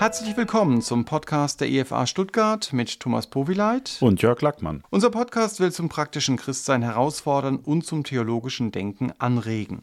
[0.00, 4.82] Herzlich willkommen zum Podcast der EFA Stuttgart mit Thomas Powileit und Jörg Lackmann.
[4.88, 9.82] Unser Podcast will zum praktischen Christsein herausfordern und zum theologischen Denken anregen.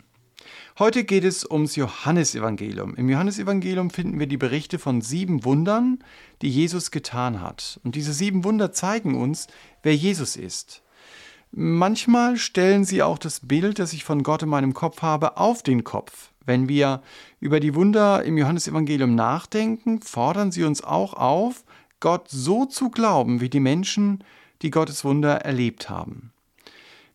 [0.80, 2.96] Heute geht es ums Johannesevangelium.
[2.96, 6.04] Im Johannesevangelium finden wir die Berichte von sieben Wundern,
[6.42, 7.80] die Jesus getan hat.
[7.84, 9.46] Und diese sieben Wunder zeigen uns,
[9.84, 10.82] wer Jesus ist.
[11.52, 15.62] Manchmal stellen sie auch das Bild, das ich von Gott in meinem Kopf habe, auf
[15.62, 16.32] den Kopf.
[16.48, 17.02] Wenn wir
[17.42, 21.66] über die Wunder im Johannesevangelium nachdenken, fordern sie uns auch auf,
[22.00, 24.24] Gott so zu glauben wie die Menschen,
[24.62, 26.32] die Gottes Wunder erlebt haben.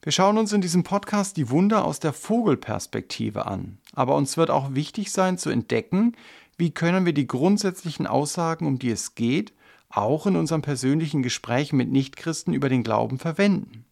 [0.02, 3.78] Wir schauen uns in diesem Podcast die Wunder aus der Vogelperspektive an.
[3.94, 6.14] Aber uns wird auch wichtig sein zu entdecken,
[6.58, 9.54] wie können wir die grundsätzlichen Aussagen, um die es geht,
[9.88, 13.86] auch in unserem persönlichen Gespräch mit Nichtchristen über den Glauben verwenden.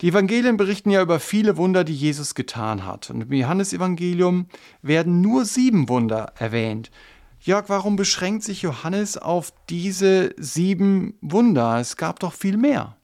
[0.00, 3.10] Die Evangelien berichten ja über viele Wunder, die Jesus getan hat.
[3.10, 4.46] Und im Johannesevangelium
[4.80, 6.90] werden nur sieben Wunder erwähnt.
[7.38, 11.78] Jörg, warum beschränkt sich Johannes auf diese sieben Wunder?
[11.78, 12.96] Es gab doch viel mehr.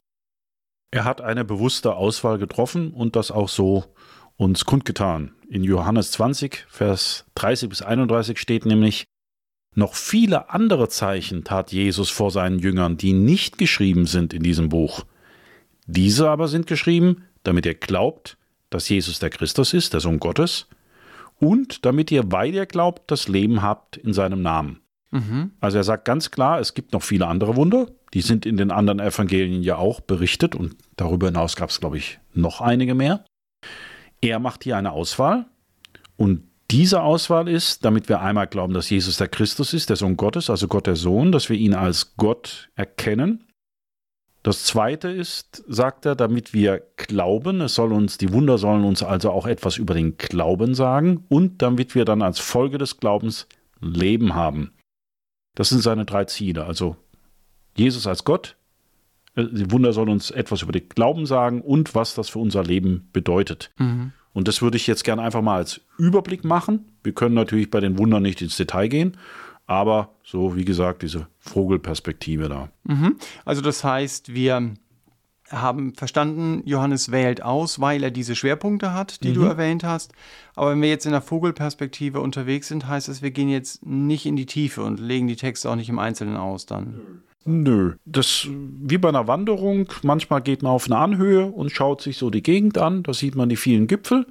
[0.91, 3.85] Er hat eine bewusste Auswahl getroffen und das auch so
[4.37, 5.35] uns kundgetan.
[5.49, 9.05] In Johannes 20, Vers 30 bis 31 steht nämlich,
[9.75, 14.71] noch viele andere Zeichen tat Jesus vor seinen Jüngern, die nicht geschrieben sind in diesem
[14.71, 15.05] Buch.
[15.87, 18.37] Diese aber sind geschrieben, damit ihr glaubt,
[18.71, 20.67] dass Jesus der Christus ist, der Sohn Gottes,
[21.39, 24.81] und damit ihr, weil ihr glaubt, das Leben habt in seinem Namen.
[25.11, 25.53] Mhm.
[25.61, 28.71] Also er sagt ganz klar, es gibt noch viele andere Wunder, die sind in den
[28.71, 33.25] anderen Evangelien ja auch berichtet und darüber hinaus gab es, glaube ich, noch einige mehr.
[34.21, 35.47] Er macht hier eine Auswahl
[36.17, 40.17] und diese Auswahl ist, damit wir einmal glauben, dass Jesus der Christus ist, der Sohn
[40.17, 43.46] Gottes, also Gott der Sohn, dass wir ihn als Gott erkennen
[44.47, 49.03] das zweite ist, sagt er, damit wir glauben, es soll uns, die Wunder sollen uns
[49.03, 53.49] also auch etwas über den Glauben sagen und damit wir dann als Folge des Glaubens
[53.81, 54.71] Leben haben.
[55.57, 56.65] Das sind seine drei Ziele.
[56.65, 56.95] Also
[57.77, 58.57] Jesus als Gott,
[59.35, 62.63] äh, die Wunder sollen uns etwas über den Glauben sagen und was das für unser
[62.63, 63.73] Leben bedeutet.
[63.79, 64.13] Mhm.
[64.33, 66.85] Und das würde ich jetzt gerne einfach mal als Überblick machen.
[67.03, 69.17] Wir können natürlich bei den Wundern nicht ins Detail gehen,
[69.67, 72.69] aber so, wie gesagt, diese Vogelperspektive da.
[72.85, 73.17] Mhm.
[73.45, 74.75] Also das heißt, wir
[75.51, 79.35] haben verstanden, Johannes wählt aus, weil er diese Schwerpunkte hat, die mhm.
[79.35, 80.13] du erwähnt hast.
[80.55, 84.27] Aber wenn wir jetzt in der Vogelperspektive unterwegs sind, heißt das, wir gehen jetzt nicht
[84.27, 87.23] in die Tiefe und legen die Texte auch nicht im Einzelnen aus dann.
[87.45, 89.87] Nö, das wie bei einer Wanderung.
[90.03, 93.05] Manchmal geht man auf eine Anhöhe und schaut sich so die Gegend an.
[93.05, 94.27] Da sieht man die vielen Gipfel.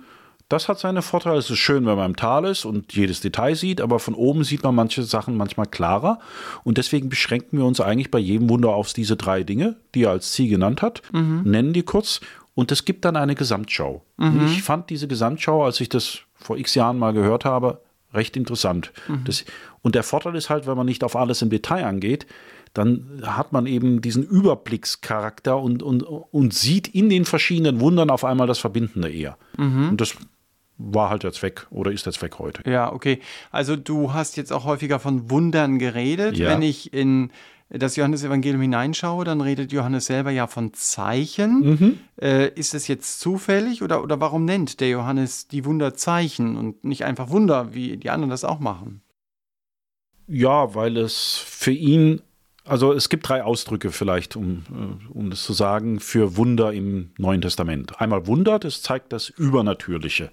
[0.47, 1.37] Das hat seine Vorteile.
[1.37, 4.43] Es ist schön, wenn man im Tal ist und jedes Detail sieht, aber von oben
[4.43, 6.19] sieht man manche Sachen manchmal klarer.
[6.63, 10.11] Und deswegen beschränken wir uns eigentlich bei jedem Wunder auf diese drei Dinge, die er
[10.11, 11.41] als Ziel genannt hat, mhm.
[11.45, 12.21] nennen die kurz.
[12.53, 14.03] Und es gibt dann eine Gesamtschau.
[14.17, 14.45] Mhm.
[14.45, 17.81] Ich fand diese Gesamtschau, als ich das vor x Jahren mal gehört habe,
[18.13, 18.93] recht interessant.
[19.07, 19.23] Mhm.
[19.25, 19.45] Das,
[19.81, 22.27] und der Vorteil ist halt, wenn man nicht auf alles im Detail angeht,
[22.73, 28.25] dann hat man eben diesen Überblickscharakter und, und, und sieht in den verschiedenen Wundern auf
[28.25, 29.37] einmal das Verbindende eher.
[29.57, 29.89] Mhm.
[29.89, 30.15] Und das
[30.77, 32.69] war halt der Zweck oder ist der Zweck heute.
[32.69, 33.19] Ja, okay.
[33.51, 36.37] Also du hast jetzt auch häufiger von Wundern geredet.
[36.37, 36.49] Ja.
[36.49, 37.31] Wenn ich in
[37.69, 41.59] das Johannesevangelium hineinschaue, dann redet Johannes selber ja von Zeichen.
[41.61, 41.99] Mhm.
[42.21, 46.83] Äh, ist es jetzt zufällig oder, oder warum nennt der Johannes die Wunder Zeichen und
[46.83, 49.01] nicht einfach Wunder, wie die anderen das auch machen?
[50.27, 52.21] Ja, weil es für ihn,
[52.65, 57.11] also es gibt drei Ausdrücke vielleicht, um, äh, um das zu sagen, für Wunder im
[57.17, 57.99] Neuen Testament.
[57.99, 60.31] Einmal Wunder, das zeigt das Übernatürliche.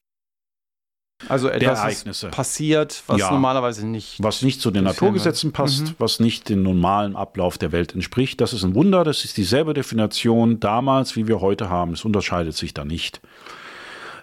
[1.28, 4.22] Also etwas passiert, was ja, normalerweise nicht.
[4.22, 5.94] Was nicht zu den Naturgesetzen passt, mhm.
[5.98, 8.40] was nicht dem normalen Ablauf der Welt entspricht.
[8.40, 11.92] Das ist ein Wunder, das ist dieselbe Definition damals, wie wir heute haben.
[11.92, 13.20] Es unterscheidet sich da nicht.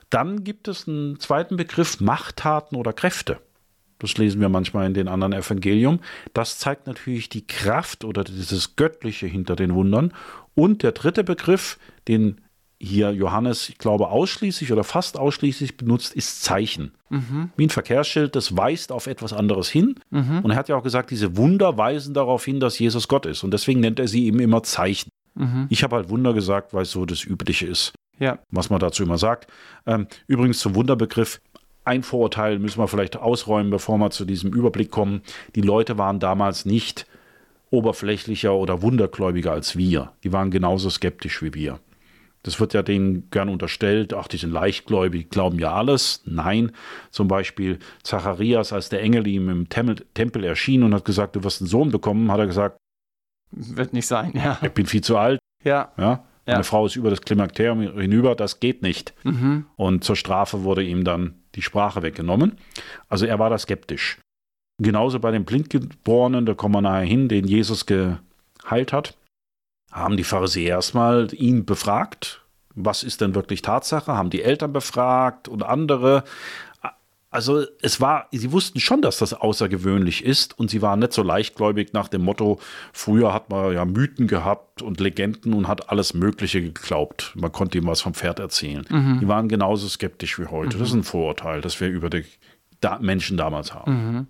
[0.10, 3.40] Dann gibt es einen zweiten Begriff, Machttaten oder Kräfte.
[4.00, 6.00] Das lesen wir manchmal in den anderen Evangelium.
[6.34, 10.14] Das zeigt natürlich die Kraft oder dieses Göttliche hinter den Wundern.
[10.56, 11.78] Und der dritte Begriff,
[12.08, 12.42] den
[12.82, 16.94] hier Johannes, ich glaube, ausschließlich oder fast ausschließlich benutzt, ist Zeichen.
[17.10, 17.52] Mhm.
[17.58, 19.96] Wie ein Verkehrsschild, das weist auf etwas anderes hin.
[20.12, 20.40] Mhm.
[20.44, 23.44] Und er hat ja auch gesagt, diese Wunder weisen darauf hin, dass Jesus Gott ist.
[23.44, 25.10] Und deswegen nennt er sie eben immer Zeichen.
[25.36, 25.68] Mhm.
[25.70, 28.40] Ich habe halt Wunder gesagt, weil es so das Übliche ist, ja.
[28.50, 29.48] was man dazu immer sagt.
[29.86, 31.42] Ähm, übrigens zum Wunderbegriff.
[31.84, 35.22] Ein Vorurteil müssen wir vielleicht ausräumen, bevor wir zu diesem Überblick kommen.
[35.56, 37.08] Die Leute waren damals nicht
[37.72, 40.12] oberflächlicher oder wundergläubiger als wir.
[40.24, 41.80] Die waren genauso skeptisch wie wir.
[42.44, 46.22] Das wird ja denen gern unterstellt, ach, die sind leichtgläubig, glauben ja alles.
[46.26, 46.72] Nein,
[47.12, 51.62] zum Beispiel Zacharias, als der Engel ihm im Tempel, erschien und hat gesagt, du wirst
[51.62, 52.78] einen Sohn bekommen, hat er gesagt,
[53.52, 54.58] wird nicht sein, ja.
[54.62, 55.40] Ich bin viel zu alt.
[55.64, 55.92] Ja.
[55.98, 56.24] ja.
[56.46, 56.64] Meine ja.
[56.64, 59.14] Frau ist über das Klimakterium hinüber, das geht nicht.
[59.24, 59.66] Mhm.
[59.76, 62.58] Und zur Strafe wurde ihm dann die Sprache weggenommen.
[63.08, 64.18] Also er war da skeptisch.
[64.82, 69.16] Genauso bei dem Blindgeborenen, da kommen wir nachher hin, den Jesus geheilt hat,
[69.92, 72.42] haben die Pharisäer erstmal ihn befragt.
[72.76, 74.14] Was ist denn wirklich Tatsache?
[74.14, 76.24] Haben die Eltern befragt und andere.
[77.32, 81.22] Also es war, sie wussten schon, dass das außergewöhnlich ist und sie waren nicht so
[81.22, 82.60] leichtgläubig nach dem Motto,
[82.92, 87.34] früher hat man ja Mythen gehabt und Legenden und hat alles Mögliche geglaubt.
[87.36, 88.84] Man konnte ihm was vom Pferd erzählen.
[88.90, 89.20] Mhm.
[89.20, 90.76] Die waren genauso skeptisch wie heute.
[90.76, 90.80] Mhm.
[90.80, 92.26] Das ist ein Vorurteil, das wir über die
[92.82, 93.92] da Menschen damals haben.
[93.92, 94.28] Mhm.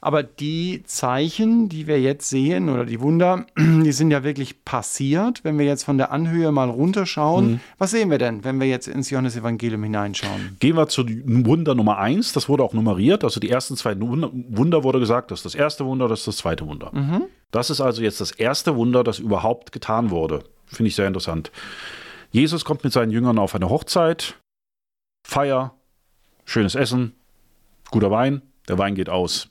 [0.00, 5.44] Aber die Zeichen, die wir jetzt sehen oder die Wunder, die sind ja wirklich passiert.
[5.44, 7.60] Wenn wir jetzt von der Anhöhe mal runterschauen, mhm.
[7.78, 10.56] was sehen wir denn, wenn wir jetzt ins Johannesevangelium hineinschauen?
[10.60, 12.32] Gehen wir zu Wunder Nummer eins.
[12.32, 13.24] Das wurde auch nummeriert.
[13.24, 16.36] Also die ersten zwei Wunder wurde gesagt, das ist das erste Wunder, das ist das
[16.36, 16.90] zweite Wunder.
[16.92, 17.24] Mhm.
[17.50, 20.44] Das ist also jetzt das erste Wunder, das überhaupt getan wurde.
[20.66, 21.50] Finde ich sehr interessant.
[22.30, 24.36] Jesus kommt mit seinen Jüngern auf eine Hochzeit,
[25.26, 25.74] Feier,
[26.44, 27.14] schönes Essen,
[27.90, 29.48] guter Wein, der Wein geht aus.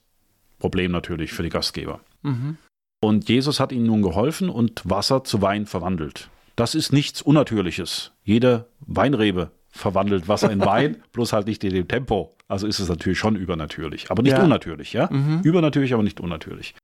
[0.59, 2.01] Problem natürlich für die Gastgeber.
[2.23, 2.57] Mhm.
[3.01, 6.29] Und Jesus hat ihnen nun geholfen und Wasser zu Wein verwandelt.
[6.55, 8.13] Das ist nichts Unnatürliches.
[8.23, 12.35] Jede Weinrebe verwandelt Wasser in Wein, bloß halt nicht in dem Tempo.
[12.47, 14.43] Also ist es natürlich schon übernatürlich, aber nicht ja.
[14.43, 15.09] unnatürlich, ja?
[15.11, 15.41] Mhm.
[15.43, 16.75] Übernatürlich, aber nicht unnatürlich.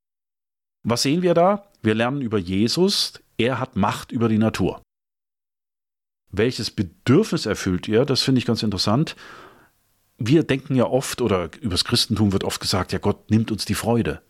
[0.84, 1.68] Was sehen wir da?
[1.82, 4.82] Wir lernen über Jesus, er hat Macht über die Natur.
[6.32, 8.06] Welches Bedürfnis erfüllt er?
[8.06, 9.16] Das finde ich ganz interessant
[10.28, 13.76] wir denken ja oft, oder übers Christentum wird oft gesagt, ja, Gott nimmt uns die
[13.76, 14.22] Freude.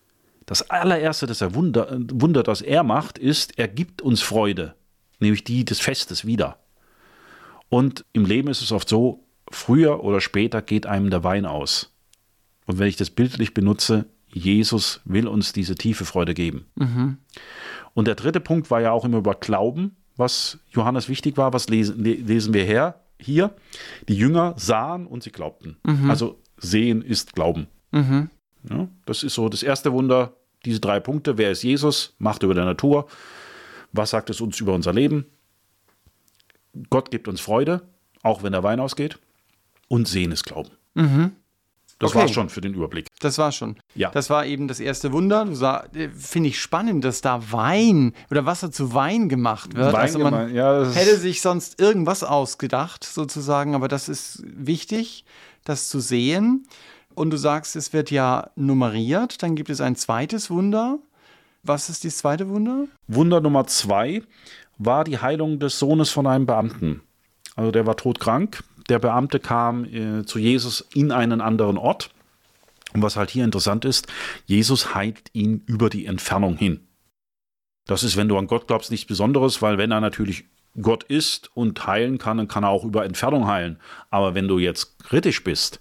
[0.45, 4.75] Das allererste, das er Wunder, Wunder, das er macht, ist, er gibt uns Freude,
[5.19, 6.59] nämlich die des Festes wieder.
[7.69, 11.93] Und im Leben ist es oft so, früher oder später geht einem der Wein aus.
[12.65, 16.65] Und wenn ich das bildlich benutze, Jesus will uns diese tiefe Freude geben.
[16.75, 17.17] Mhm.
[17.93, 21.53] Und der dritte Punkt war ja auch immer über Glauben, was Johannes wichtig war.
[21.53, 23.00] Was lesen, lesen wir her?
[23.21, 23.55] Hier,
[24.07, 25.77] die Jünger sahen und sie glaubten.
[25.85, 26.09] Mhm.
[26.09, 27.67] Also sehen ist Glauben.
[27.91, 28.29] Mhm.
[28.69, 30.33] Ja, das ist so das erste Wunder,
[30.65, 31.37] diese drei Punkte.
[31.37, 32.15] Wer ist Jesus?
[32.19, 33.07] Macht über der Natur.
[33.91, 35.25] Was sagt es uns über unser Leben?
[36.89, 37.81] Gott gibt uns Freude,
[38.23, 39.19] auch wenn der Wein ausgeht.
[39.87, 40.71] Und sehen ist Glauben.
[40.93, 41.31] Mhm.
[42.01, 42.21] Das okay.
[42.21, 43.05] war schon für den Überblick.
[43.19, 43.77] Das war schon.
[43.93, 44.09] Ja.
[44.09, 45.47] Das war eben das erste Wunder.
[45.93, 49.93] Äh, finde ich spannend, dass da Wein oder Wasser zu Wein gemacht wird.
[49.93, 55.25] Wein also man ja, hätte sich sonst irgendwas ausgedacht, sozusagen, aber das ist wichtig,
[55.63, 56.65] das zu sehen.
[57.13, 59.43] Und du sagst, es wird ja nummeriert.
[59.43, 60.97] Dann gibt es ein zweites Wunder.
[61.61, 62.87] Was ist das zweite Wunder?
[63.07, 64.23] Wunder Nummer zwei
[64.79, 67.01] war die Heilung des Sohnes von einem Beamten.
[67.55, 72.11] Also der war todkrank der Beamte kam äh, zu Jesus in einen anderen Ort.
[72.93, 74.07] Und was halt hier interessant ist,
[74.45, 76.81] Jesus heilt ihn über die Entfernung hin.
[77.87, 80.43] Das ist, wenn du an Gott glaubst, nichts Besonderes, weil wenn er natürlich
[80.81, 83.79] Gott ist und heilen kann, dann kann er auch über Entfernung heilen.
[84.09, 85.79] Aber wenn du jetzt kritisch bist,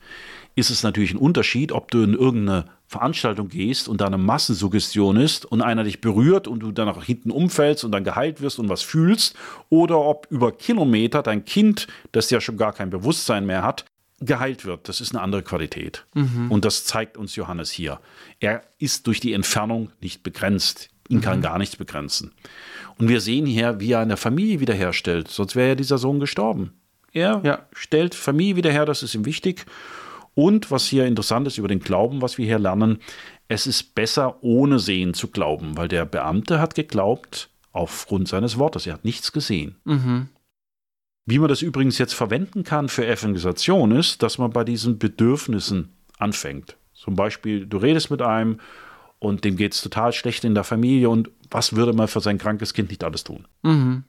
[0.54, 5.16] ist es natürlich ein Unterschied, ob du in irgendeine Veranstaltung gehst und da eine Massensuggestion
[5.16, 8.58] ist und einer dich berührt und du dann nach hinten umfällst und dann geheilt wirst
[8.58, 9.36] und was fühlst,
[9.68, 13.84] oder ob über Kilometer dein Kind, das ja schon gar kein Bewusstsein mehr hat,
[14.20, 14.88] geheilt wird.
[14.88, 16.04] Das ist eine andere Qualität.
[16.14, 16.50] Mhm.
[16.50, 18.00] Und das zeigt uns Johannes hier.
[18.38, 20.90] Er ist durch die Entfernung nicht begrenzt.
[21.08, 21.22] Ihn mhm.
[21.22, 22.32] kann gar nichts begrenzen.
[22.98, 25.28] Und wir sehen hier, wie er eine Familie wiederherstellt.
[25.28, 26.72] Sonst wäre ja dieser Sohn gestorben.
[27.12, 27.66] Er ja.
[27.72, 29.64] stellt Familie wieder her, das ist ihm wichtig.
[30.40, 33.00] Und was hier interessant ist über den Glauben, was wir hier lernen,
[33.48, 38.86] es ist besser ohne Sehen zu glauben, weil der Beamte hat geglaubt aufgrund seines Wortes.
[38.86, 39.76] Er hat nichts gesehen.
[39.84, 40.28] Mhm.
[41.26, 45.90] Wie man das übrigens jetzt verwenden kann für Evangelisation ist, dass man bei diesen Bedürfnissen
[46.16, 46.78] anfängt.
[46.94, 48.60] Zum Beispiel, du redest mit einem
[49.18, 52.38] und dem geht es total schlecht in der Familie und was würde man für sein
[52.38, 53.46] krankes Kind nicht alles tun?
[53.62, 54.04] Mhm.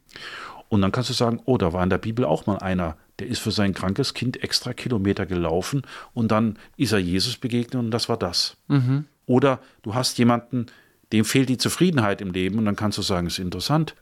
[0.71, 3.27] Und dann kannst du sagen, oh, da war in der Bibel auch mal einer, der
[3.27, 5.81] ist für sein krankes Kind extra Kilometer gelaufen
[6.13, 8.55] und dann ist er Jesus begegnet und das war das.
[8.69, 9.03] Mhm.
[9.25, 10.67] Oder du hast jemanden,
[11.11, 13.95] dem fehlt die Zufriedenheit im Leben und dann kannst du sagen, es ist interessant.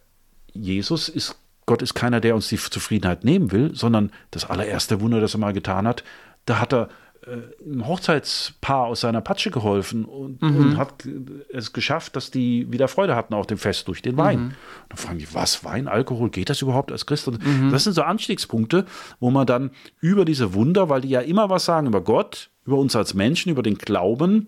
[0.54, 5.20] Jesus ist, Gott ist keiner, der uns die Zufriedenheit nehmen will, sondern das allererste Wunder,
[5.20, 6.04] das er mal getan hat,
[6.46, 6.90] da hat er
[7.30, 10.58] äh, ein Hochzeitspaar aus seiner Patsche geholfen und, mhm.
[10.58, 11.08] und, hat
[11.54, 14.40] es geschafft, dass die wieder Freude hatten auf dem Fest durch den Wein.
[14.40, 14.52] Mhm.
[14.90, 17.28] Dann fragen die, was, Wein, Alkohol, geht das überhaupt als Christ?
[17.28, 17.70] Mhm.
[17.72, 18.86] Das sind so Anstiegspunkte,
[19.20, 19.72] wo man dann
[20.02, 23.52] über diese Wunder, weil die ja immer was sagen über Gott, über uns als Menschen,
[23.52, 24.48] über den Glauben,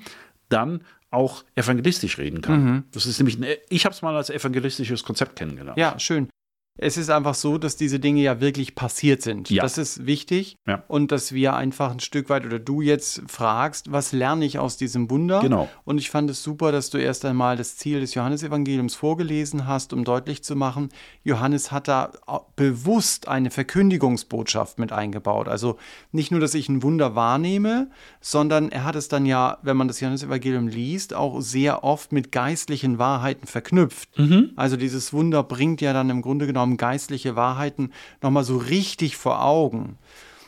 [0.50, 2.64] dann auch evangelistisch reden kann.
[2.64, 2.84] Mhm.
[2.92, 5.78] Das ist nämlich, ein, ich habe es mal als evangelistisches Konzept kennengelernt.
[5.78, 6.30] Ja, schön.
[6.82, 9.52] Es ist einfach so, dass diese Dinge ja wirklich passiert sind.
[9.52, 9.62] Ja.
[9.62, 10.58] Das ist wichtig.
[10.68, 10.84] Ja.
[10.88, 14.78] Und dass wir einfach ein Stück weit oder du jetzt fragst, was lerne ich aus
[14.78, 15.42] diesem Wunder?
[15.42, 15.70] Genau.
[15.84, 19.94] Und ich fand es super, dass du erst einmal das Ziel des Johannesevangeliums vorgelesen hast,
[19.94, 20.90] um deutlich zu machen,
[21.24, 22.12] Johannes hat da
[22.56, 25.48] bewusst eine Verkündigungsbotschaft mit eingebaut.
[25.48, 25.78] Also
[26.12, 29.88] nicht nur, dass ich ein Wunder wahrnehme, sondern er hat es dann ja, wenn man
[29.88, 34.10] das Johannesevangelium liest, auch sehr oft mit geistlichen Wahrheiten verknüpft.
[34.56, 39.44] Also dieses Wunder bringt ja dann im Grunde genommen geistliche Wahrheiten nochmal so richtig vor
[39.44, 39.98] Augen.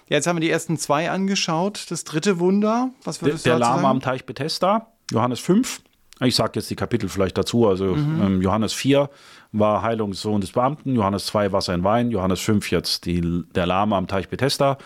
[0.07, 1.85] Jetzt haben wir die ersten zwei angeschaut.
[1.89, 3.91] Das dritte Wunder, was Der, würdest der du dazu Lama sagen?
[3.95, 5.81] am Teich Bethesda, Johannes 5.
[6.21, 7.67] Ich sage jetzt die Kapitel vielleicht dazu.
[7.67, 9.09] Also ähm, Johannes 4
[9.51, 13.97] war Heilungssohn des Beamten, Johannes 2 Wasser in Wein, Johannes 5 jetzt die, der Lama
[13.97, 14.77] am Teich Bethesda.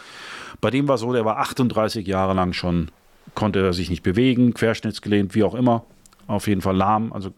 [0.62, 2.90] Bei dem war so, der war 38 Jahre lang schon,
[3.36, 5.84] konnte er sich nicht bewegen, querschnittsgelehnt, wie auch immer.
[6.28, 7.32] Auf jeden Fall lahm, also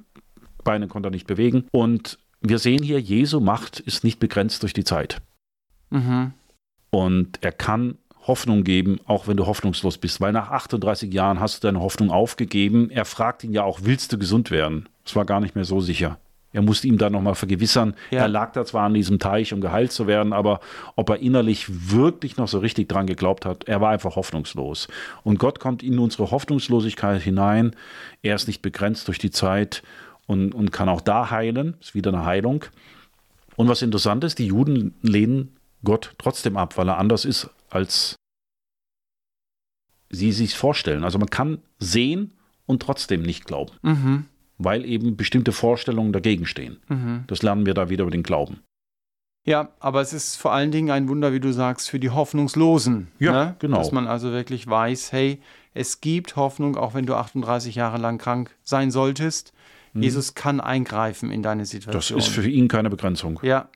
[0.64, 1.66] Beine konnte er nicht bewegen.
[1.72, 5.22] Und wir sehen hier, Jesu Macht ist nicht begrenzt durch die Zeit.
[5.90, 6.34] Mhm.
[6.92, 10.22] Und er kann Hoffnung geben, auch wenn du hoffnungslos bist.
[10.22, 12.90] Weil nach 38 Jahren hast du deine Hoffnung aufgegeben.
[12.90, 14.88] Er fragt ihn ja auch, willst du gesund werden?
[15.06, 16.18] Es war gar nicht mehr so sicher.
[16.52, 17.94] Er musste ihm dann nochmal vergewissern.
[18.10, 18.22] Ja.
[18.22, 20.62] Er lag da zwar an diesem Teich, um geheilt zu werden, aber
[20.96, 24.88] ob er innerlich wirklich noch so richtig dran geglaubt hat, er war einfach hoffnungslos.
[25.24, 27.76] Und Gott kommt in unsere Hoffnungslosigkeit hinein.
[28.24, 29.84] Er ist nicht begrenzt durch die Zeit
[30.30, 31.76] und, und kann auch da heilen.
[31.82, 32.64] Ist wieder eine Heilung.
[33.56, 38.16] Und was interessant ist, die Juden lehnen Gott trotzdem ab, weil er anders ist, als
[40.10, 41.04] sie sich vorstellen.
[41.04, 42.34] Also man kann sehen
[42.68, 44.26] und trotzdem nicht glauben, Mhm.
[44.60, 46.78] weil eben bestimmte Vorstellungen dagegen stehen.
[46.88, 47.24] Mhm.
[47.28, 48.60] Das lernen wir da wieder über den Glauben.
[49.48, 53.08] Ja, aber es ist vor allen Dingen ein Wunder, wie du sagst, für die Hoffnungslosen.
[53.18, 53.56] Ja, ne?
[53.58, 53.78] genau.
[53.78, 55.42] Dass man also wirklich weiß, hey,
[55.74, 59.54] es gibt Hoffnung, auch wenn du 38 Jahre lang krank sein solltest.
[59.94, 61.64] Jesus kann eingreifen in deine Mhm.
[61.64, 62.20] Das Situation.
[62.20, 63.40] ist für ihn keine Begrenzung.
[63.44, 63.70] ja,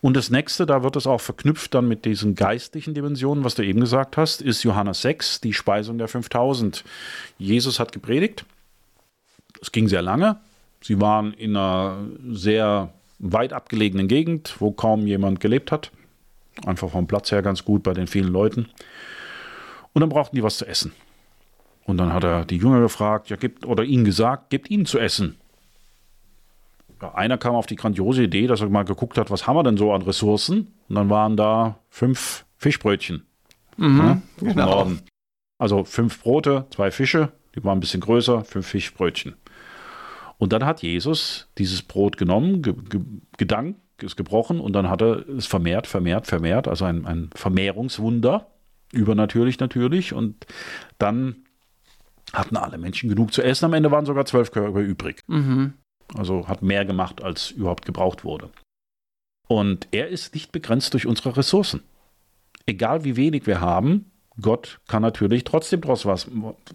[0.00, 3.62] Und das nächste, da wird es auch verknüpft dann mit diesen geistlichen Dimensionen, was du
[3.64, 6.84] eben gesagt hast, ist Johannes 6, die Speisung der 5000.
[7.38, 8.44] Jesus hat gepredigt.
[9.60, 10.38] Es ging sehr lange.
[10.80, 11.96] Sie waren in einer
[12.30, 15.90] sehr weit abgelegenen Gegend, wo kaum jemand gelebt hat.
[16.64, 18.68] Einfach vom Platz her ganz gut bei den vielen Leuten.
[19.92, 20.92] Und dann brauchten die was zu essen.
[21.84, 24.98] Und dann hat er die Jünger gefragt, ja, gibt, oder ihnen gesagt, gebt ihnen zu
[24.98, 25.36] essen.
[27.00, 29.62] Ja, einer kam auf die grandiose Idee, dass er mal geguckt hat, was haben wir
[29.62, 30.74] denn so an Ressourcen?
[30.88, 33.24] Und dann waren da fünf Fischbrötchen.
[33.98, 34.66] ja, aus dem genau.
[34.66, 35.02] Norden.
[35.58, 39.34] Also fünf Brote, zwei Fische, die waren ein bisschen größer, fünf Fischbrötchen.
[40.38, 43.00] Und dann hat Jesus dieses Brot genommen, ge ge
[43.36, 48.46] gedankt, ist gebrochen und dann hat er es vermehrt, vermehrt, vermehrt, also ein, ein Vermehrungswunder,
[48.92, 50.12] übernatürlich natürlich.
[50.12, 50.46] Und
[50.98, 51.36] dann
[52.32, 53.64] hatten alle Menschen genug zu essen.
[53.64, 55.22] Am Ende waren sogar zwölf Körper übrig.
[55.26, 55.74] Mhm.
[56.16, 58.50] Also hat mehr gemacht, als überhaupt gebraucht wurde.
[59.46, 61.82] Und er ist nicht begrenzt durch unsere Ressourcen.
[62.66, 64.10] Egal wie wenig wir haben,
[64.40, 66.28] Gott kann natürlich trotzdem daraus was,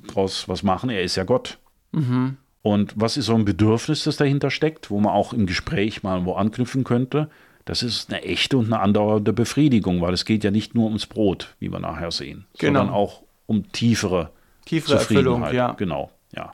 [0.07, 0.89] draus was machen.
[0.89, 1.59] Er ist ja Gott.
[1.91, 2.37] Mhm.
[2.61, 6.25] Und was ist so ein Bedürfnis, das dahinter steckt, wo man auch im Gespräch mal
[6.25, 7.29] wo anknüpfen könnte?
[7.65, 11.05] Das ist eine echte und eine andauernde Befriedigung, weil es geht ja nicht nur ums
[11.05, 12.79] Brot, wie wir nachher sehen, Genau.
[12.79, 14.31] sondern auch um tiefere
[14.65, 15.73] Tiefere Erfüllung, ja.
[15.73, 16.53] Genau, ja.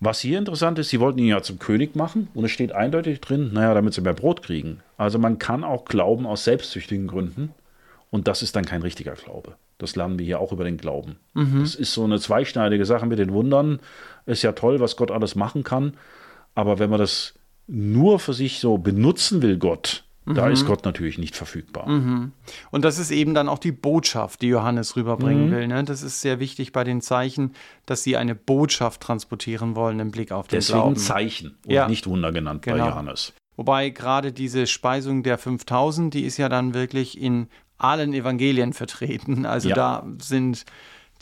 [0.00, 3.20] Was hier interessant ist, sie wollten ihn ja zum König machen und es steht eindeutig
[3.20, 4.80] drin, naja, damit sie mehr Brot kriegen.
[4.96, 7.52] Also man kann auch glauben aus selbstsüchtigen Gründen
[8.10, 9.56] und das ist dann kein richtiger Glaube.
[9.78, 11.16] Das lernen wir hier auch über den Glauben.
[11.60, 13.80] Das ist so eine zweischneidige Sache mit den Wundern.
[14.24, 15.94] Ist ja toll, was Gott alles machen kann,
[16.54, 17.34] aber wenn man das
[17.66, 21.86] nur für sich so benutzen will, Gott, da ist Gott natürlich nicht verfügbar.
[21.86, 22.32] Und
[22.84, 25.50] das ist eben dann auch die Botschaft, die Johannes rüberbringen Mhm.
[25.52, 25.68] will.
[25.68, 25.84] Ne?
[25.84, 27.54] Das ist sehr wichtig bei den Zeichen,
[27.86, 30.96] dass sie eine Botschaft transportieren wollen im Blick auf den Deswegen Glauben.
[30.96, 31.88] Zeichen und Ja.
[31.88, 32.88] nicht Wunder genannt bei Genau.
[32.88, 33.32] Johannes.
[33.56, 39.46] Wobei gerade diese Speisung der 5000, die ist ja dann wirklich in allen Evangelien vertreten.
[39.46, 39.74] Also Ja.
[39.74, 40.64] da sind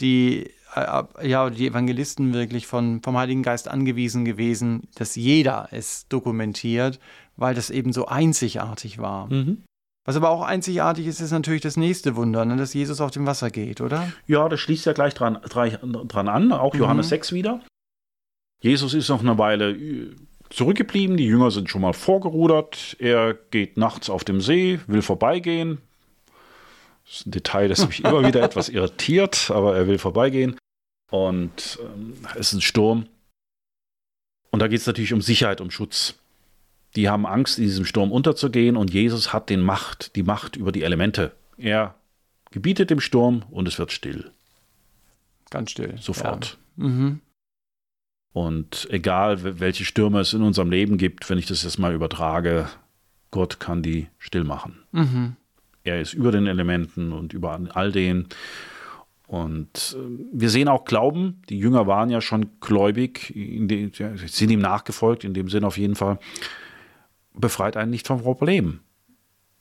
[0.01, 6.99] die, ja, die Evangelisten wirklich von, vom Heiligen Geist angewiesen gewesen, dass jeder es dokumentiert,
[7.37, 9.33] weil das eben so einzigartig war.
[9.33, 9.65] Mhm.
[10.07, 13.27] Was aber auch einzigartig ist, ist natürlich das nächste Wunder, ne, dass Jesus auf dem
[13.27, 14.13] Wasser geht, oder?
[14.27, 17.61] Ja, das schließt ja gleich dran, dran an, auch Johannes 6 wieder.
[18.61, 20.15] Jesus ist noch eine Weile äh,
[20.51, 25.79] zurückgeblieben, die Jünger sind schon mal vorgerudert, er geht nachts auf dem See, will vorbeigehen.
[27.05, 30.57] Das ist ein Detail, das mich immer wieder etwas irritiert, aber er will vorbeigehen.
[31.11, 33.07] Und ähm, es ist ein Sturm.
[34.51, 36.15] Und da geht es natürlich um Sicherheit, um Schutz.
[36.97, 40.71] Die haben Angst, in diesem Sturm unterzugehen und Jesus hat den Macht, die Macht über
[40.71, 41.33] die Elemente.
[41.59, 41.97] Er
[42.53, 44.31] gebietet dem Sturm und es wird still.
[45.51, 45.97] Ganz still.
[46.01, 46.57] Sofort.
[46.77, 46.85] Ja.
[46.85, 47.21] Mhm.
[48.33, 51.95] Und egal, wel- welche Stürme es in unserem Leben gibt, wenn ich das jetzt mal
[51.95, 52.69] übertrage,
[53.31, 54.83] Gott kann die still machen.
[54.93, 55.37] Mhm.
[55.83, 58.29] Er ist über den Elementen und über all den.
[59.27, 61.43] Und äh, wir sehen auch Glauben.
[61.49, 63.91] Die Jünger waren ja schon gläubig, die,
[64.27, 66.19] sind ihm nachgefolgt, in dem Sinn auf jeden Fall.
[67.33, 68.81] Befreit einen nicht vom Problem.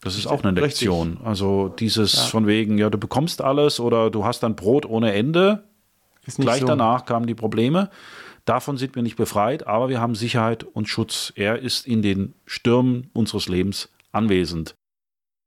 [0.02, 1.12] Das ist auch eine Lektion.
[1.12, 1.26] Richtig.
[1.26, 2.22] Also dieses ja.
[2.24, 5.64] von wegen, ja, du bekommst alles oder du hast dann Brot ohne Ende.
[6.38, 6.68] Gleich so.
[6.68, 7.90] danach kamen die Probleme.
[8.46, 11.32] Davon sind wir nicht befreit, aber wir haben Sicherheit und Schutz.
[11.36, 14.76] Er ist in den Stürmen unseres Lebens anwesend.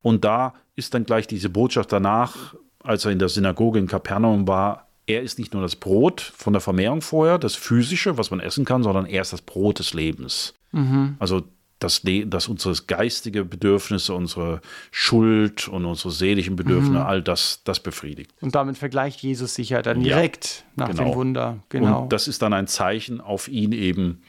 [0.03, 2.55] Und da ist dann gleich diese Botschaft danach,
[2.87, 6.53] als er in der Synagoge in Kapernaum war, er ist nicht nur das Brot von
[6.53, 9.95] der Vermehrung vorher, das physische, was man essen kann, sondern er ist das Brot des
[9.95, 10.55] Lebens.
[10.73, 11.17] Mhm.
[11.19, 11.45] Also
[11.79, 17.07] dass, dass unsere geistige Bedürfnisse, unsere Schuld und unsere seelischen Bedürfnisse, mhm.
[17.07, 18.33] all das, das befriedigt.
[18.41, 21.11] Und damit vergleicht Jesus sich ja dann direkt ja, nach genau.
[21.11, 21.59] dem Wunder.
[21.69, 22.03] Genau.
[22.03, 24.23] Und das ist dann ein Zeichen auf ihn eben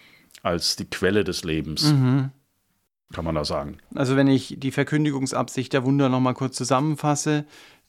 [0.43, 1.93] als die Quelle des Lebens.
[1.93, 2.31] Mhm.
[3.13, 3.77] Kann man da sagen.
[3.95, 7.45] Also wenn ich die Verkündigungsabsicht der Wunder nochmal kurz zusammenfasse,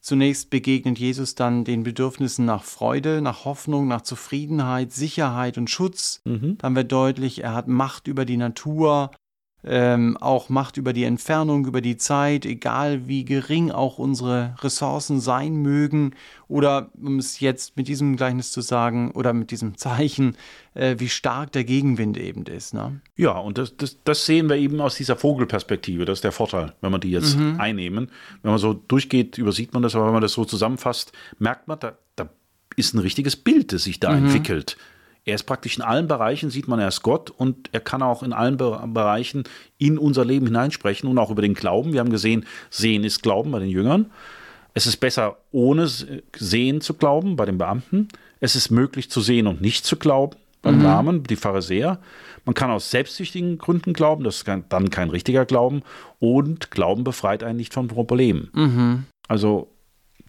[0.08, 6.22] Zunächst begegnet Jesus dann den Bedürfnissen nach Freude, nach Hoffnung, nach Zufriedenheit, Sicherheit und Schutz.
[6.24, 6.56] Mhm.
[6.56, 9.10] Dann wird deutlich, er hat Macht über die Natur,
[9.64, 15.20] ähm, auch Macht über die Entfernung, über die Zeit, egal wie gering auch unsere Ressourcen
[15.20, 16.14] sein mögen.
[16.46, 20.36] Oder um es jetzt mit diesem Gleichnis zu sagen oder mit diesem Zeichen,
[20.74, 22.72] äh, wie stark der Gegenwind eben ist.
[22.72, 23.00] Ne?
[23.16, 26.04] Ja, und das, das, das, sehen wir eben aus dieser Vogelperspektive.
[26.04, 27.60] Das ist der Vorteil, wenn man die jetzt mhm.
[27.60, 28.10] einnehmen.
[28.42, 31.80] Wenn man so durchgeht, übersieht man das, aber wenn man das so zusammenfasst, merkt man,
[31.80, 32.30] da, da
[32.76, 34.26] ist ein richtiges Bild, das sich da mhm.
[34.26, 34.76] entwickelt.
[35.28, 38.22] Er ist praktisch in allen Bereichen, sieht man, er ist Gott und er kann auch
[38.22, 39.44] in allen Be Bereichen
[39.76, 41.92] in unser Leben hineinsprechen und auch über den Glauben.
[41.92, 44.10] Wir haben gesehen, Sehen ist Glauben bei den Jüngern.
[44.72, 48.08] Es ist besser, ohne Sehen zu glauben bei den Beamten.
[48.40, 50.82] Es ist möglich zu sehen und nicht zu glauben beim mhm.
[50.82, 51.98] Namen, die Pharisäer.
[52.46, 55.82] Man kann aus selbstsüchtigen Gründen glauben, das ist dann kein richtiger Glauben.
[56.20, 58.48] Und Glauben befreit einen nicht von Problemen.
[58.54, 59.04] Mhm.
[59.28, 59.68] Also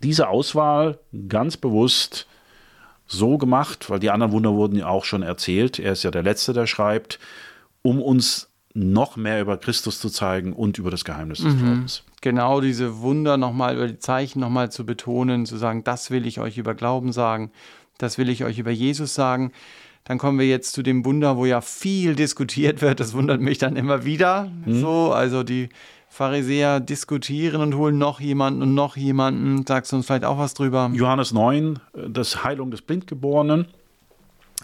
[0.03, 2.27] diese Auswahl ganz bewusst
[3.09, 5.79] so gemacht, weil die anderen Wunder wurden ja auch schon erzählt.
[5.79, 7.19] Er ist ja der Letzte, der schreibt,
[7.81, 11.59] um uns noch mehr über Christus zu zeigen und über das Geheimnis des mhm.
[11.59, 12.03] Glaubens.
[12.21, 16.39] Genau diese Wunder nochmal, über die Zeichen nochmal zu betonen, zu sagen, das will ich
[16.39, 17.51] euch über Glauben sagen,
[17.97, 19.51] das will ich euch über Jesus sagen.
[20.03, 22.99] Dann kommen wir jetzt zu dem Wunder, wo ja viel diskutiert wird.
[22.99, 24.51] Das wundert mich dann immer wieder.
[24.65, 24.81] Mhm.
[24.81, 25.69] So, also die
[26.09, 29.65] Pharisäer diskutieren und holen noch jemanden und noch jemanden.
[29.65, 30.91] Sagst du uns vielleicht auch was drüber?
[30.93, 33.67] Johannes 9, das Heilung des Blindgeborenen.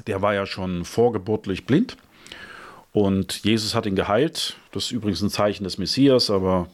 [0.07, 1.97] Der war ja schon vorgeburtlich blind.
[2.91, 4.57] Und Jesus hat ihn geheilt.
[4.71, 6.67] Das ist übrigens ein Zeichen des Messias, aber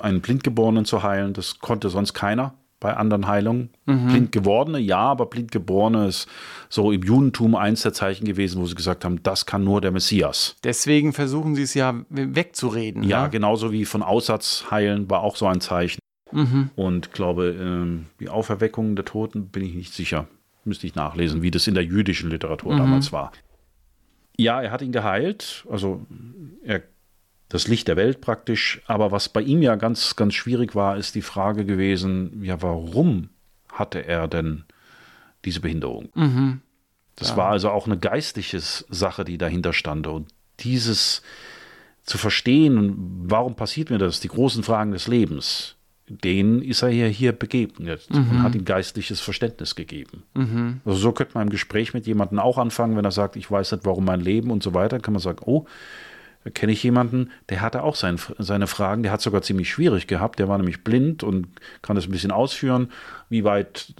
[0.00, 3.70] einen Blindgeborenen zu heilen, das konnte sonst keiner bei anderen Heilungen.
[3.86, 4.06] Mhm.
[4.08, 6.28] Blindgewordene, ja, aber Blindgeborene ist
[6.68, 9.90] so im Judentum eins der Zeichen gewesen, wo sie gesagt haben, das kann nur der
[9.90, 10.56] Messias.
[10.64, 13.02] Deswegen versuchen sie es ja wegzureden.
[13.02, 13.30] Ja, ne?
[13.30, 15.98] genauso wie von Aussatz heilen war auch so ein Zeichen.
[16.30, 16.70] Mhm.
[16.76, 20.26] Und glaube, ähm, die Auferweckung der Toten bin ich nicht sicher.
[20.64, 22.78] Müsste ich nachlesen, wie das in der jüdischen Literatur mhm.
[22.78, 23.32] damals war.
[24.36, 25.66] Ja, er hat ihn geheilt.
[25.68, 26.06] Also
[26.62, 26.82] er
[27.48, 28.82] das Licht der Welt praktisch.
[28.86, 33.30] Aber was bei ihm ja ganz, ganz schwierig war, ist die Frage gewesen, ja, warum
[33.72, 34.64] hatte er denn
[35.44, 36.10] diese Behinderung?
[36.14, 36.60] Mhm.
[37.16, 37.36] Das ja.
[37.36, 40.06] war also auch eine geistliche Sache, die dahinter stand.
[40.06, 40.28] Und
[40.60, 41.22] dieses
[42.04, 42.94] zu verstehen,
[43.26, 45.76] warum passiert mir das, die großen Fragen des Lebens,
[46.08, 48.30] denen ist er ja hier begegnet mhm.
[48.30, 50.22] und hat ihm geistliches Verständnis gegeben.
[50.34, 50.80] Mhm.
[50.84, 53.72] Also so könnte man im Gespräch mit jemandem auch anfangen, wenn er sagt, ich weiß
[53.72, 55.66] nicht, warum mein Leben und so weiter, kann man sagen, oh,
[56.54, 60.38] kenne ich jemanden, der hatte auch sein, seine Fragen, der hat sogar ziemlich schwierig gehabt,
[60.38, 61.48] der war nämlich blind und
[61.82, 62.90] kann das ein bisschen ausführen,
[63.28, 63.94] wie weit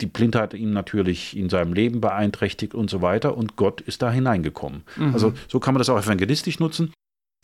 [0.00, 3.36] die Blindheit ihn natürlich in seinem Leben beeinträchtigt und so weiter.
[3.36, 4.82] Und Gott ist da hineingekommen.
[4.96, 5.14] Mhm.
[5.14, 6.92] Also so kann man das auch evangelistisch nutzen.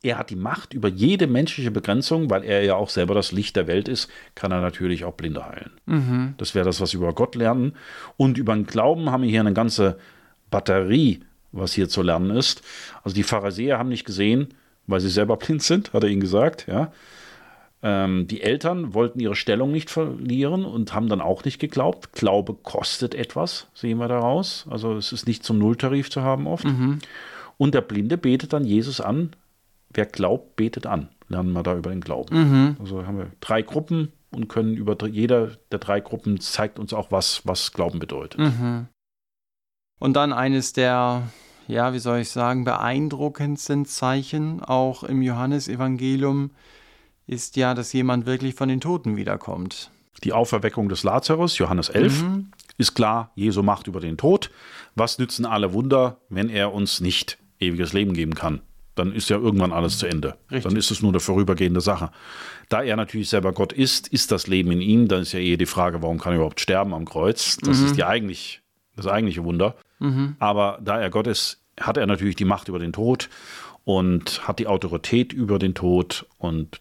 [0.02, 3.56] Er hat die Macht über jede menschliche Begrenzung, weil er ja auch selber das Licht
[3.56, 5.72] der Welt ist, kann er natürlich auch Blinde heilen.
[5.86, 6.34] Mhm.
[6.38, 7.72] Das wäre das, was wir über Gott lernen.
[8.16, 9.98] Und über den Glauben haben wir hier eine ganze
[10.50, 12.62] Batterie was hier zu lernen ist.
[13.02, 14.54] Also die Pharisäer haben nicht gesehen,
[14.86, 16.66] weil sie selber blind sind, hat er ihnen gesagt.
[16.68, 16.92] Ja.
[17.82, 22.12] Ähm, die Eltern wollten ihre Stellung nicht verlieren und haben dann auch nicht geglaubt.
[22.12, 24.66] Glaube kostet etwas, sehen wir daraus.
[24.68, 26.64] Also es ist nicht zum Nulltarif zu haben oft.
[26.64, 26.98] Mhm.
[27.56, 29.30] Und der Blinde betet dann Jesus an.
[29.90, 31.08] Wer glaubt, betet an.
[31.28, 32.36] Lernen wir da über den Glauben.
[32.36, 32.76] Mhm.
[32.80, 37.10] Also haben wir drei Gruppen und können über jeder der drei Gruppen zeigt uns auch
[37.10, 38.40] was, was Glauben bedeutet.
[38.40, 38.86] Mhm.
[39.98, 41.22] Und dann eines der,
[41.66, 46.50] ja, wie soll ich sagen, beeindruckendsten Zeichen auch im Johannesevangelium
[47.26, 49.90] ist ja, dass jemand wirklich von den Toten wiederkommt.
[50.24, 52.52] Die Auferweckung des Lazarus, Johannes 11, mhm.
[52.78, 54.50] ist klar, Jesu Macht über den Tod.
[54.94, 58.62] Was nützen alle Wunder, wenn er uns nicht ewiges Leben geben kann?
[58.98, 60.36] dann ist ja irgendwann alles zu Ende.
[60.50, 60.64] Richtig.
[60.64, 62.10] Dann ist es nur eine vorübergehende Sache.
[62.68, 65.08] Da er natürlich selber Gott ist, ist das Leben in ihm.
[65.08, 67.58] Dann ist ja eher die Frage, warum kann er überhaupt sterben am Kreuz?
[67.58, 68.60] Das ist die eigentlich,
[68.96, 69.76] das eigentliche Wunder.
[70.38, 73.28] Aber da er Gott ist, hat er natürlich die Macht über den Tod
[73.84, 76.26] und hat die Autorität über den Tod.
[76.38, 76.80] Und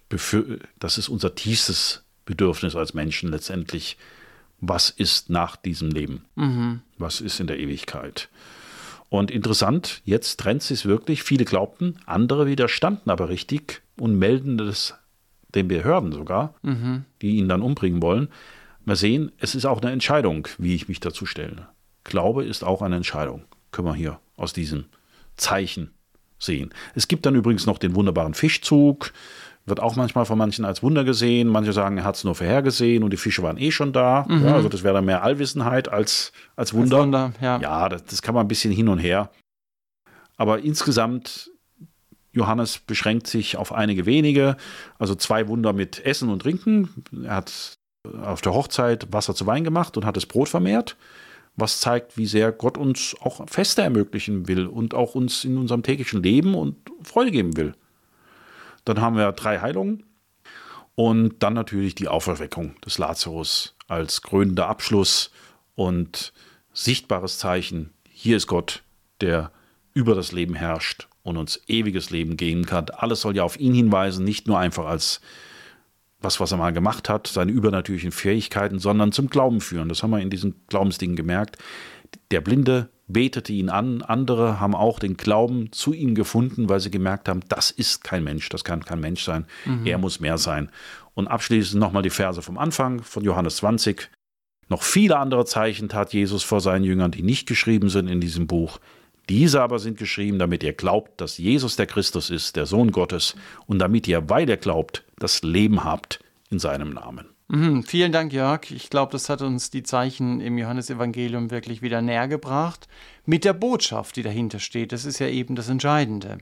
[0.80, 3.98] das ist unser tiefstes Bedürfnis als Menschen letztendlich.
[4.60, 6.26] Was ist nach diesem Leben?
[6.98, 8.30] Was ist in der Ewigkeit?
[9.10, 11.24] Und interessant, jetzt trennt sich wirklich.
[11.24, 14.96] Viele glaubten, andere widerstanden aber richtig und melden das
[15.56, 16.56] den Behörden sogar,
[17.22, 18.28] die ihn dann umbringen wollen.
[18.84, 21.68] Wir sehen, es ist auch eine Entscheidung, wie ich mich dazu stelle.
[22.08, 23.44] Glaube ist auch eine Entscheidung.
[23.72, 24.86] Können wir hier aus diesem
[25.36, 25.92] Zeichen
[26.40, 26.74] sehen.
[26.96, 29.12] Es gibt dann übrigens noch den wunderbaren Fischzug.
[29.66, 31.50] Wird auch manchmal von manchen als Wunder gesehen.
[31.50, 34.26] Manche sagen, er hat es nur vorhergesehen und die Fische waren eh schon da.
[34.30, 37.02] Ja, also das wäre dann mehr Allwissenheit als, als Wunder.
[37.02, 37.60] Wunder, ja.
[37.60, 39.30] Ja, das, das kann man ein bisschen hin und her.
[40.38, 41.52] Aber insgesamt,
[42.32, 44.56] Johannes beschränkt sich auf einige wenige.
[44.98, 47.04] Also zwei Wunder mit Essen und Trinken.
[47.26, 47.74] Er hat
[48.24, 50.96] auf der Hochzeit Wasser zu Wein gemacht und hat das Brot vermehrt.
[51.58, 55.84] Was zeigt, wie sehr Gott uns auch Feste ermöglichen will und auch uns in unserem
[55.84, 57.74] täglichen Leben und Freude geben will.
[58.86, 60.04] Dann haben wir drei Heilungen
[60.96, 65.32] und dann natürlich die Auferweckung des Lazarus als krönender Abschluss
[65.76, 66.32] und
[66.74, 67.92] sichtbares Zeichen.
[68.08, 68.84] Hier ist Gott,
[69.20, 69.52] der
[69.94, 72.86] über das Leben herrscht und uns ewiges Leben geben kann.
[72.92, 75.22] Alles soll ja auf ihn hinweisen, nicht nur einfach als
[76.20, 79.90] was, was er mal gemacht hat, seine übernatürlichen Fähigkeiten, sondern zum Glauben führen.
[79.90, 81.58] Das haben wir in diesen Glaubensdingen gemerkt.
[82.32, 86.92] Der Blinde betete ihn an, andere haben auch den Glauben zu ihm gefunden, weil sie
[86.92, 89.46] gemerkt haben, das ist kein Mensch, das kann kein Mensch sein,
[89.86, 90.70] er muss mehr sein.
[91.14, 94.10] Und abschließend nochmal die Verse vom Anfang von Johannes 20.
[94.70, 98.48] Noch viele andere Zeichen tat Jesus vor seinen Jüngern, die nicht geschrieben sind in diesem
[98.48, 98.80] Buch.
[99.30, 103.36] Diese aber sind geschrieben, damit ihr glaubt, dass Jesus der Christus ist, der Sohn Gottes,
[103.66, 107.28] und damit ihr, weil ihr glaubt, das Leben habt in seinem Namen.
[107.50, 108.72] Mhm, vielen Dank, Jörg.
[108.72, 112.88] Ich glaube, das hat uns die Zeichen im Johannesevangelium wirklich wieder näher gebracht.
[113.26, 114.92] Mit der Botschaft, die dahinter steht.
[114.92, 116.40] Das ist ja eben das Entscheidende.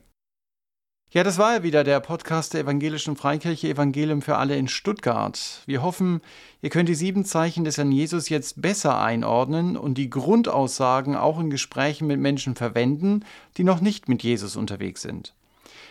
[1.12, 5.62] Ja, das war ja wieder der Podcast der Evangelischen Freikirche Evangelium für alle in Stuttgart.
[5.64, 6.20] Wir hoffen,
[6.62, 11.38] ihr könnt die sieben Zeichen des Herrn Jesus jetzt besser einordnen und die Grundaussagen auch
[11.38, 13.24] in Gesprächen mit Menschen verwenden,
[13.56, 15.32] die noch nicht mit Jesus unterwegs sind.